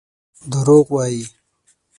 [0.51, 1.23] دروغ وايي.